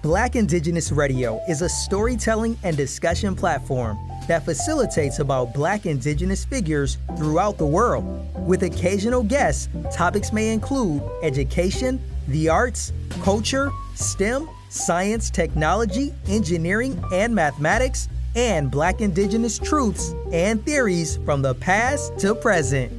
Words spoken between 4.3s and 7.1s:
facilitates about Black Indigenous figures